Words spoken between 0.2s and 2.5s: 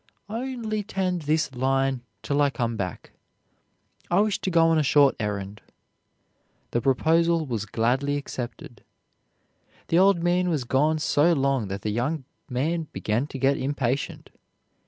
"Only to tend this line till I